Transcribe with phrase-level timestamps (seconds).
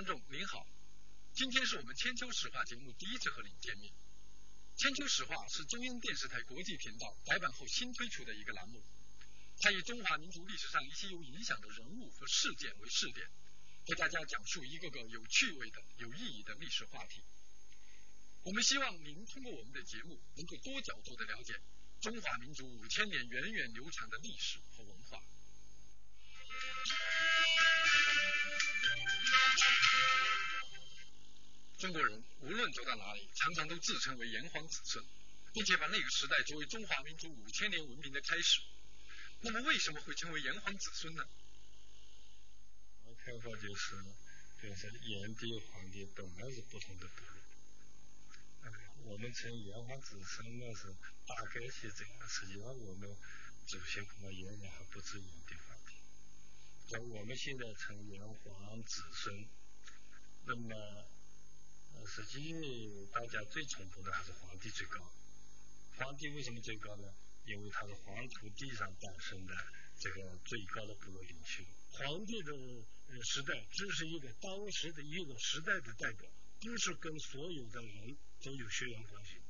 [0.00, 0.66] 观众您好，
[1.34, 3.92] 今天是我们千秋史话节目第一次和您见面。
[4.74, 8.82] 千秋史话是中央电视台国际频道改版后新推出的一个栏目，
[9.58, 13.28] 它以中华民族历史上一些有影响的人物和事件为试点，
[13.88, 17.20] 为大家讲述一个个有趣味的、有意义的历史话题。
[18.44, 21.60] 我们希望您通过我们的节目，能够多角度的了解
[22.00, 25.22] 中华民族五千年源远流长的历史和文化。
[31.80, 35.02] 中国人无论走到哪里，常常都自称为炎黄子孙，
[35.54, 38.60] 并且把那个时代作为中华民族五千年文明的开始。
[39.40, 41.26] 那么，为什么会称为炎黄子孙呢？
[43.04, 43.96] 我看法就是，
[44.62, 48.72] 就是炎帝、黄帝本来是不同的部落。
[49.04, 50.94] 我们称炎黄子孙那，是
[51.26, 52.28] 大概是这样。
[52.28, 53.16] 实际上，我们
[53.66, 55.94] 祖先可能原来还不止炎帝、黄帝。
[56.90, 59.48] 像我们现在称炎黄子孙，
[60.44, 61.08] 那么。
[62.06, 62.54] 实际
[63.12, 64.98] 大家最崇拜的还是皇帝最高。
[65.96, 67.12] 皇帝为什么最高呢？
[67.46, 69.54] 因为他是黄土地上诞生的
[69.98, 71.64] 这个最高的部落领袖。
[71.90, 72.52] 皇帝的
[73.24, 79.40] 时代只是一个当时的一个时代的代表，不是跟所有的人都有血缘关系。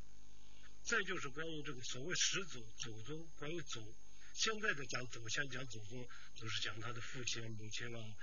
[0.83, 3.95] 再就是关于这个所谓始祖、祖宗，关于祖，
[4.33, 6.09] 现在的讲祖先、讲祖宗，
[6.39, 8.17] 都是讲他的父亲、母亲啊、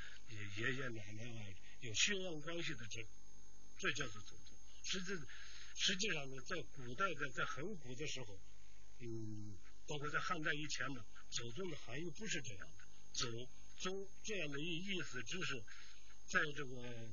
[0.58, 1.46] 爷爷奶奶啊，
[1.82, 3.06] 有血缘关系的这。
[3.78, 4.56] 这叫做祖宗。
[4.84, 5.14] 实际
[5.76, 8.40] 实际上呢，在古代的在很古的时候，
[9.00, 12.88] 嗯，包括在汉代以前呢，祖宗的含义不是这样的。
[13.14, 15.62] 祖宗这样的意意思，只是
[16.26, 17.10] 在这个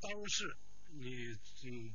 [0.00, 0.56] 当时
[0.92, 1.94] 你嗯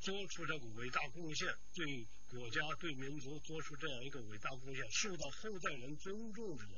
[0.00, 6.74] 做出这个伟大贡献，对国家对民族做出这样一个伟大贡献，受到后代人尊重的人，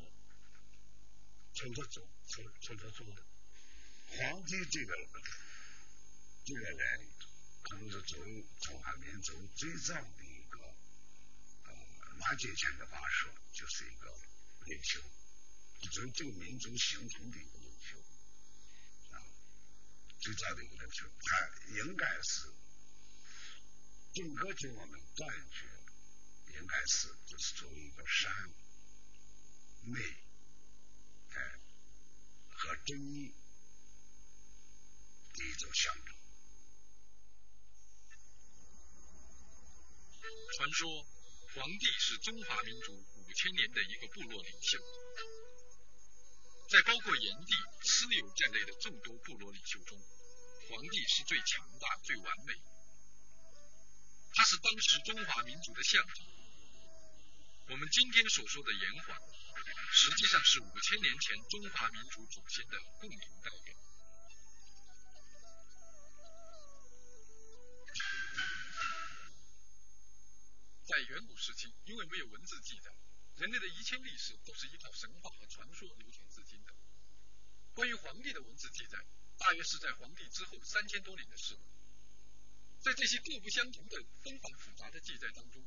[1.53, 3.23] 称作祖，称称作宗的。
[4.09, 4.95] 皇帝这个。
[4.95, 5.54] 这
[6.45, 7.09] 这个人
[7.63, 10.59] 可能是中中华民族最早的一个
[11.65, 11.73] 呃
[12.19, 14.15] 马节前的话说，就是一个
[14.67, 15.01] 领袖，
[15.81, 17.99] 就这个民族形成的一个领袖
[19.17, 19.25] 啊，
[20.21, 22.53] 最早的一个领袖，他应该是
[24.13, 25.67] 整个就我们感觉
[26.59, 28.51] 应该是就是作为一个善
[29.85, 29.99] 美
[31.31, 31.59] 哎
[32.51, 33.35] 和正义
[35.33, 36.15] 的一种象征。
[40.55, 40.87] 传说
[41.55, 44.79] 黄帝是中华民族五千年的一个部落领袖，
[46.71, 49.99] 在包括炎帝、蚩尤在内的众多部落领袖中，
[50.71, 52.55] 黄帝是最强大、最完美。
[54.33, 56.27] 他是当时中华民族的象征。
[57.71, 59.19] 我们今天所说的炎黄，
[59.91, 63.75] 实际上是五千年前中华民族祖先的共同代表。
[70.85, 72.95] 在远古时期，因为没有文字记载，
[73.37, 76.75] 人类的一切历史都是依靠神话和传说流传至今的。
[77.73, 79.03] 关于黄帝的文字记载，
[79.39, 81.61] 大约是在黄帝之后三千多年的事了。
[82.81, 85.65] 在这些各不相同的纷繁复杂的记载当中，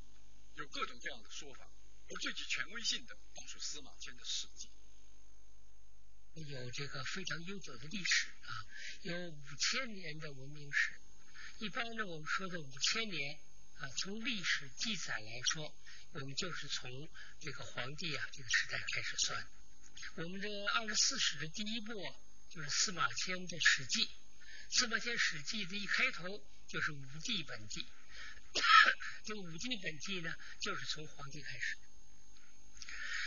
[0.53, 1.67] 有各种各样的说法，
[2.09, 4.69] 而最具权威性的，当属司马迁的《史记》。
[6.45, 8.53] 有这个非常悠久的历史啊，
[9.01, 11.01] 有五千年的文明史。
[11.57, 13.46] 一般呢，我们说的五千年。
[13.79, 15.75] 啊，从历史记载来说，
[16.13, 17.09] 我们就是从
[17.39, 19.47] 这个皇帝啊这个时代开始算。
[20.15, 21.93] 我们这二十四史的第一部
[22.49, 24.05] 就是司马迁的《史记》，
[24.71, 27.87] 司马迁《史记》的一开头就是武帝本纪。
[29.23, 31.77] 这个武帝本纪呢，就是从皇帝开始。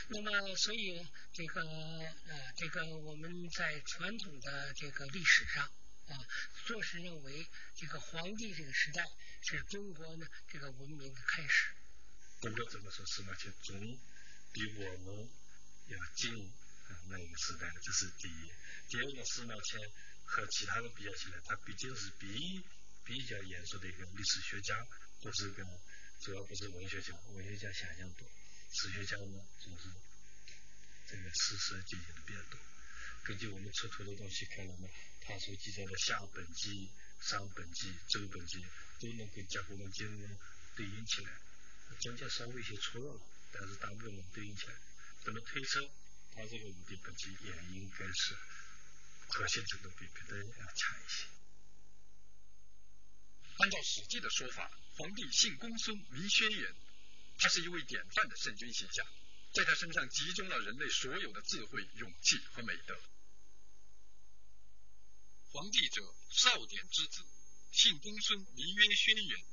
[0.08, 5.70] 那么，所以这个呃，这个我们在传统的这个历史上。
[6.10, 6.26] 啊，
[6.66, 7.46] 做是认为
[7.76, 9.04] 这个皇帝这个时代
[9.42, 11.74] 是中国呢这个文明的开始。
[12.40, 13.78] 不管怎么说，司马迁总
[14.52, 15.30] 比我们
[15.88, 16.52] 要近
[17.08, 18.52] 那个时代，这是第一。
[18.88, 19.80] 第二个，司马迁
[20.24, 22.64] 和其他人比较起来，他毕竟是比
[23.04, 24.74] 比较严肃的一个历史学家，
[25.20, 25.64] 不是个
[26.20, 28.28] 主要不是文学家，文学家想象多，
[28.72, 29.88] 史学家呢就是
[31.06, 32.58] 这个事实进行的比较多。
[33.24, 34.88] 根据我们出土的东西看来呢。
[35.22, 36.90] 他所记载的夏本纪、
[37.20, 38.64] 商本纪、周本纪
[38.98, 40.38] 都能跟甲骨文经文
[40.74, 41.30] 对应起来，
[42.00, 43.20] 中间稍微有些错了，
[43.52, 44.74] 但是大部分能对应起来。
[45.26, 45.88] 那么推测，
[46.34, 48.34] 他这个武帝本纪也应该是
[49.28, 51.26] 可信程度比别的要强一些。
[53.58, 56.74] 按照《史记》的说法，皇帝姓公孙，名轩辕，
[57.38, 59.06] 他是一位典范的圣君形象，
[59.52, 62.96] 在他身上集中了人类所有的智慧、勇气和美德。
[65.52, 66.00] 皇帝者，
[66.30, 67.24] 少典之子，
[67.72, 69.44] 姓公孙，名曰轩辕。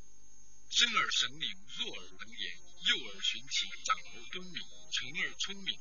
[0.70, 4.62] 生而神灵，弱而能言，幼而循其，长而敦敏，
[4.92, 5.80] 成而聪明，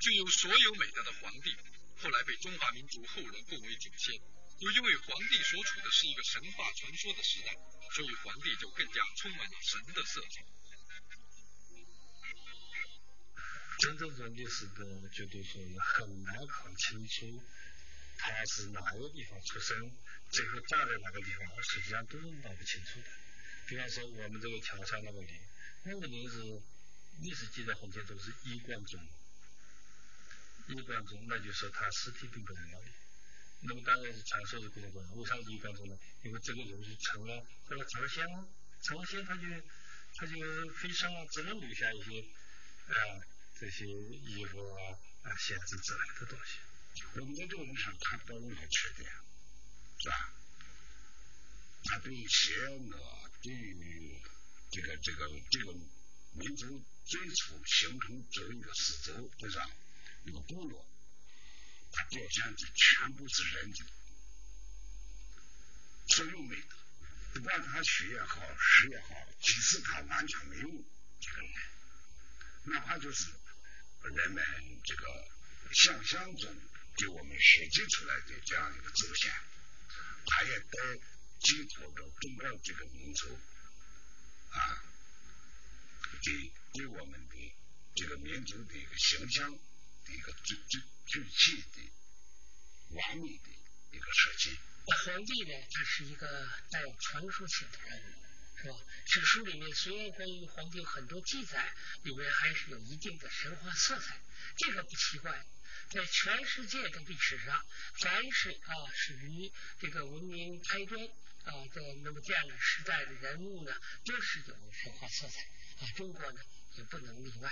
[0.00, 1.56] 具有所有美德的皇帝，
[1.96, 4.20] 后来被中华民族后人奉为祖先。
[4.58, 7.54] 又因为皇帝所处的是一个神话传说的时代，
[7.94, 10.44] 所以皇帝就更加充满了神的色彩。
[13.82, 17.42] 真正从历史的角度说，很难搞清楚
[18.16, 19.90] 他是哪个地方出生，
[20.30, 23.06] 最后葬在哪个地方，实际上都是闹不清楚的。
[23.66, 25.36] 比方说我们这个桥上那个林，
[25.82, 26.62] 那个林是
[27.22, 29.00] 历史记载很清楚是衣冠冢，
[30.68, 32.92] 衣冠冢那就说他尸体并不在那里。
[33.62, 35.98] 那么当然是传说是非常多，为啥衣冠冢呢？
[36.22, 38.48] 因为这个人是成了后来成了仙了，
[38.84, 39.42] 成了仙他就
[40.14, 42.20] 他就飞升了，只能留下一些
[42.86, 43.31] 啊。
[43.62, 46.58] 这些衣服啊，鞋子之类的东西，
[47.14, 49.08] 我们在这个人上看不到任何缺点，
[50.00, 50.34] 是吧？
[51.84, 53.54] 他对邪恶，对
[54.72, 55.74] 这个这个这个
[56.32, 59.70] 民族最初形成这一个四周，对吧？
[60.24, 60.84] 那个部落，
[61.92, 63.86] 他表现的全部是人的
[66.08, 66.76] 所有美德，
[67.34, 70.68] 不管他学也好，识也好，其实他完全没有
[71.20, 73.30] 这个，哪怕就是。
[74.10, 74.44] 人们
[74.84, 75.28] 这个
[75.72, 76.54] 想象中
[76.96, 79.32] 给我们设计出来的这样一个走线，
[80.26, 81.02] 它也都
[81.40, 83.38] 寄托着中国这个民族
[84.50, 84.84] 啊，
[86.22, 87.54] 给给我们的
[87.94, 90.56] 这个民族的一个形象的一个最
[91.06, 93.50] 最具体的完美的
[93.92, 94.58] 一个设计。
[94.84, 96.26] 皇帝呢，他是一个
[96.70, 98.31] 带有传说性的人。
[98.62, 98.76] 是吧？
[99.06, 101.74] 史书里面虽然关于皇帝很多记载，
[102.04, 104.20] 里面还是有一定的神话色彩，
[104.56, 105.44] 这个不奇怪。
[105.90, 107.60] 在全世界的历史上，
[108.00, 111.04] 凡是啊属于这个文明开端
[111.44, 113.74] 啊的那么这样的时代的人物呢，
[114.04, 115.42] 都是有神话色彩
[115.84, 115.90] 啊。
[115.96, 116.40] 中国呢
[116.76, 117.50] 也不能例外。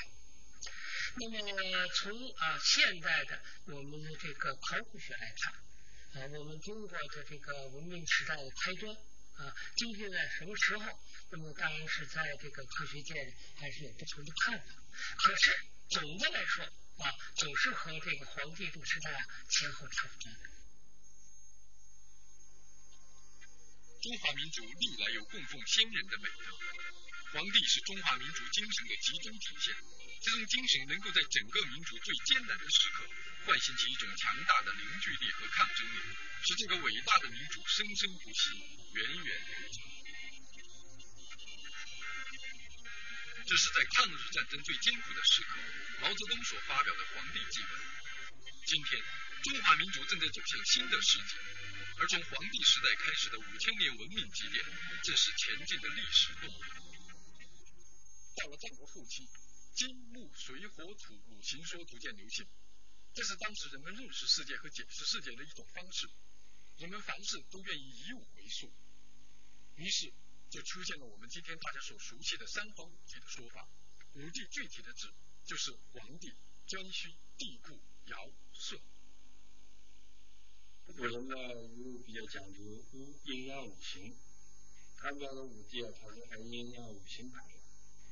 [1.16, 8.96] 那么从啊现代的我们的这个考古学来看啊，我们中国的这个文明时代的开端。
[9.40, 11.00] 啊，究竟在什么时候？
[11.30, 13.14] 那么当然是在这个科学界
[13.56, 14.66] 还是有不同的看法。
[15.16, 15.56] 可是
[15.88, 19.10] 总的来说啊，总是和这个皇帝都时代
[19.48, 20.59] 前后差不多。
[24.00, 26.56] 中华民族历来有供奉先人的美德，
[27.32, 29.76] 皇帝是中华民族精神的集中体现。
[30.22, 33.04] 这种精神能够在整个民族最艰难的时刻，
[33.44, 35.98] 唤醒起一种强大的凝聚力和抗争力，
[36.48, 38.56] 使这个伟大的民族生生不息。
[38.92, 39.84] 源远流长，
[43.46, 45.60] 这是在抗日战争最艰苦的时刻，
[46.00, 47.70] 毛泽东所发表的皇帝祭文。
[48.64, 49.02] 今天，
[49.44, 51.36] 中华民族正在走向新的世纪，
[52.00, 54.64] 而从黄帝时代开始的五千年文明积淀，
[55.04, 56.62] 正是前进的历史动力。
[58.36, 59.28] 到了战国后期，
[59.74, 62.46] 金木水火土五行说逐渐流行，
[63.12, 66.08] 这是当时人们认识世界和解释世界的一种方式。
[66.78, 68.72] 人们凡事都愿意以五为数，
[69.76, 70.10] 于是
[70.48, 73.68] 就出现了我们今天大家所熟悉的三皇五帝的说法。
[74.14, 75.12] 五帝具体的指
[75.44, 76.32] 就是黄帝、
[76.66, 78.80] 颛顼、帝喾、尧、舜。
[80.92, 81.34] 古人呢
[81.76, 82.60] 又比较讲究
[82.92, 84.16] 五阴阳五行，
[84.96, 87.54] 他们讲的五帝啊，他是按阴阳五行排的，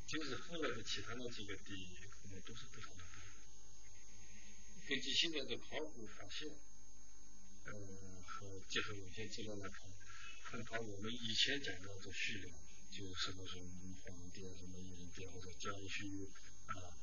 [0.07, 3.05] 就是后来的其他的几个帝可能都是不同的。
[4.89, 6.49] 根据现在的考古发现，
[7.67, 8.09] 嗯。
[8.39, 9.83] 和结合有些资料来看，
[10.49, 12.53] 恐怕我们以前讲到的序列，
[12.89, 13.67] 就什么什么
[14.05, 16.31] 皇帝啊，什么炎帝或者颛顼
[16.67, 16.95] 啊，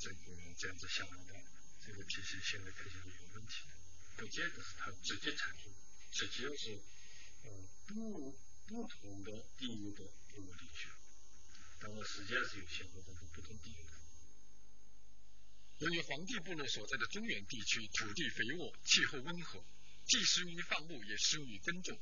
[0.00, 0.16] 这个
[0.58, 1.40] 这样子下来的，
[1.86, 3.68] 这个体系现在看起来有问题，
[4.16, 5.72] 不见得是它直接产生，
[6.12, 6.80] 直接是
[7.44, 7.50] 呃
[7.86, 10.88] 不不同的地域的部落地区，
[11.80, 13.90] 当然时间是有先后，但是不同地域的。
[15.78, 19.64] 由于黄帝部落所在的中原地区土地肥沃，气候温和。
[20.04, 21.96] 既适用于放牧，也适用于耕种，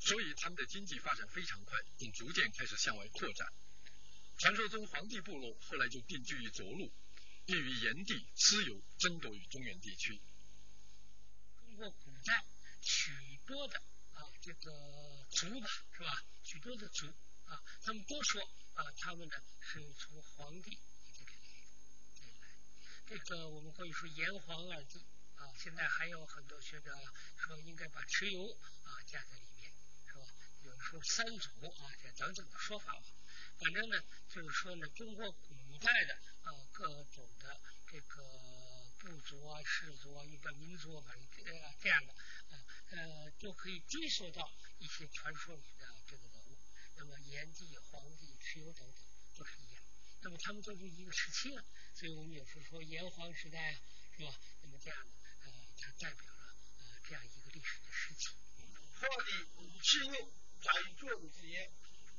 [0.00, 3.48] 所以他们的经济发展非常快，并逐渐开始向外扩展。
[4.36, 6.92] 传说中，黄帝部落后来就定居于涿鹿，
[7.46, 10.20] 并与炎帝、蚩尤争夺于中原地区。
[12.80, 13.78] 许多的
[14.14, 16.24] 啊这个族吧，是吧？
[16.42, 17.06] 许多的族
[17.46, 18.42] 啊，他们都说
[18.74, 20.78] 啊，他们呢是从黄帝
[21.18, 21.48] 这个来。
[23.06, 25.04] 这个我们可以说炎黄二帝。
[25.38, 26.92] 啊，现在还有很多学者
[27.36, 29.70] 说应该把蚩尤啊加在里面，
[30.08, 30.26] 是吧？
[30.64, 31.48] 有说三族
[31.80, 33.02] 啊这等等的说法吧。
[33.56, 41.04] 反正呢，就是说呢，中国古代的啊各种的这个部族啊、氏族啊、一个民族啊，
[41.44, 46.58] 呃这样的啊呃都可以追溯到一些传说里的这个人物。
[46.96, 49.04] 那么炎帝、黄帝、蚩尤等等
[49.36, 49.82] 都是一样。
[50.20, 51.64] 那么他们都是一个时期了，
[51.94, 53.80] 所以我们有时候说炎黄时代
[54.16, 54.34] 是吧？
[54.62, 55.12] 那么这样的
[55.44, 58.34] 呃，它代表了呃这样一个历史的时期。
[58.98, 59.30] 黄帝
[59.62, 61.70] 与蚩尤在于着陆之间，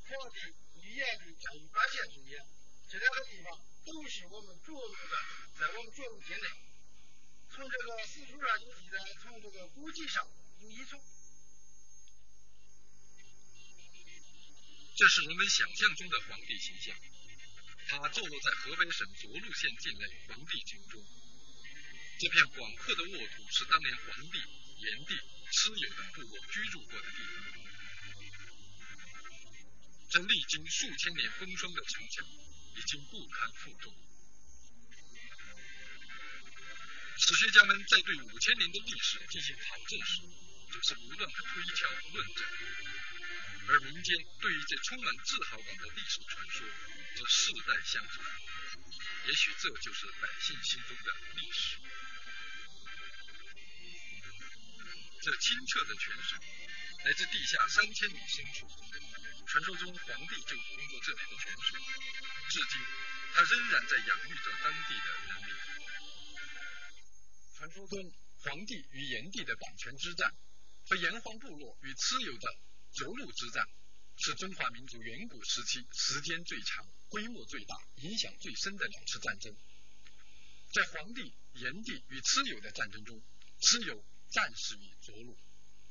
[0.08, 2.40] 黄帝与炎帝在于八线之间，
[2.88, 5.16] 这两个地方都是我们着陆的，
[5.60, 6.69] 在我们着陆境内。
[7.60, 10.26] 从这个史书上有记载，从这个古籍上
[10.62, 10.98] 有依存。
[14.96, 16.96] 这是人们想象中的皇帝形象。
[17.86, 21.04] 他坐落在河北省涿鹿县境内皇帝城中。
[22.18, 24.38] 这片广阔的沃土是当年皇帝、
[24.80, 25.12] 炎帝、
[25.52, 27.44] 蚩尤等部落居住过的地方。
[30.08, 33.94] 这历经数千年风霜的城墙已经不堪负重。
[37.30, 40.18] 史学家们在对五千年的历史进行考证时，
[40.72, 42.44] 总是不断的推敲论证，
[43.68, 46.66] 而民间对于这充满自豪感的历史传说。
[47.14, 48.26] 则世代相传，
[49.28, 51.78] 也许这就是百姓心中的历史。
[55.22, 56.38] 这清澈的泉水
[57.04, 58.66] 来自地下三千米深处，
[59.46, 61.78] 传说中皇帝就饮过这里的泉水，
[62.50, 62.80] 至今
[63.34, 65.54] 他仍然在养育着当地的人民。
[67.60, 70.34] 传说中黄帝与炎帝的阪泉之战
[70.88, 72.48] 和炎黄部落与蚩尤的
[72.94, 73.68] 涿鹿之战，
[74.16, 76.88] 是中华民族远古时期时间最长。
[77.10, 79.54] 规模最大、影响最深的两次战争，
[80.72, 83.20] 在黄帝、炎帝与蚩尤的战争中，
[83.60, 85.36] 蚩尤战死于涿鹿。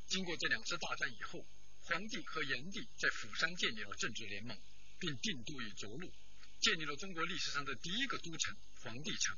[0.08, 1.46] 经过这两次大战以后，
[1.82, 4.60] 黄帝和炎帝在釜山建立了政治联盟，
[4.98, 6.12] 并定都于涿鹿，
[6.62, 9.38] 建立了中国历史上的第一个都城——黄帝城。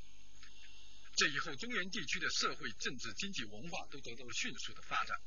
[1.14, 5.20] 这以后，中原地区的社会、政治、经济、文化都得到了迅速的发展。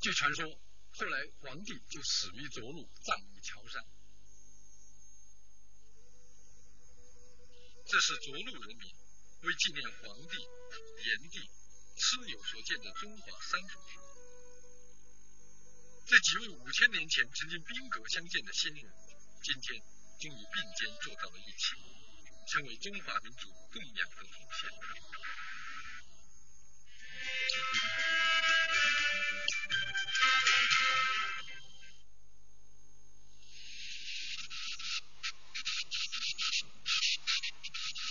[0.00, 0.44] 据传说，
[0.90, 3.84] 后来皇帝就死于涿鹿，葬于桥山。
[7.86, 8.94] 这是涿鹿人民
[9.42, 11.38] 为纪念黄帝、炎帝、
[11.96, 14.02] 蚩尤所建的中华三府堂。
[16.06, 18.92] 这几位五千年前曾经兵戈相见的先人，
[19.42, 19.80] 今天
[20.20, 21.76] 终于并肩坐到了一起，
[22.46, 24.70] 成为中华民族供养的祖先。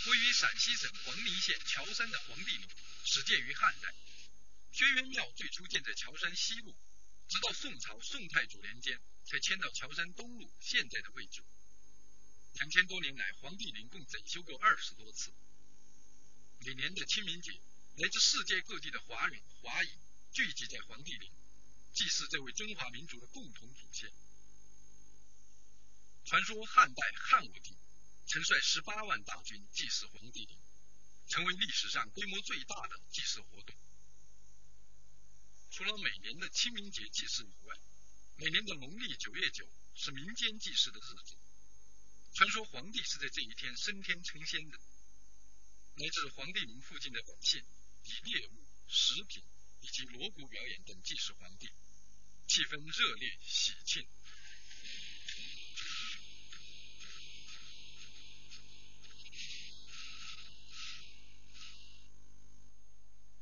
[0.05, 2.67] 位于陕西省黄陵县乔山的黄帝陵，
[3.05, 3.93] 始建于汉代。
[4.71, 6.75] 轩辕庙最初建在乔山西路，
[7.29, 11.41] 直到宋朝宋太祖年间才迁到乔山东路现在的位置。
[12.53, 15.33] 两千多年来，黄帝陵共整修过二十多次。
[16.59, 17.51] 每年的清明节，
[17.97, 19.89] 来自世界各地的华人华裔
[20.31, 21.31] 聚集在黄帝陵，
[21.93, 24.11] 祭祀这位中华民族的共同祖先。
[26.25, 27.75] 传说汉代汉武帝。
[28.25, 30.57] 曾率十八万大军祭祀黄帝陵，
[31.27, 33.75] 成为历史上规模最大的祭祀活动。
[35.69, 37.75] 除了每年的清明节祭祀以外，
[38.37, 41.35] 每年的农历九月九是民间祭祀的日子。
[42.33, 44.77] 传说皇帝是在这一天升天成仙的。
[45.95, 47.63] 来自黄帝陵附近的百姓
[48.05, 49.43] 以猎物、食品
[49.81, 51.67] 以及锣鼓表演等祭祀皇帝，
[52.47, 54.07] 气氛热烈喜庆。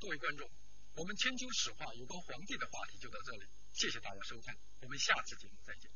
[0.01, 0.51] 各位观众，
[0.95, 5.89] 我们千秋史话有关皇帝的话题就到这里，谢谢大家收看，我们下次节目再见。